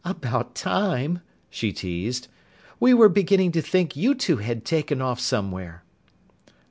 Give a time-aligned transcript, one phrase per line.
[0.03, 1.19] "About time!"
[1.51, 2.27] she teased.
[2.79, 5.83] "We were beginning to think you two had taken off somewhere."